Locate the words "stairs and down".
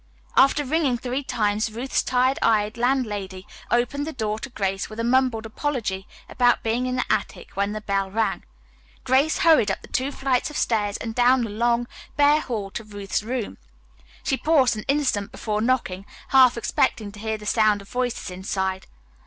10.57-11.43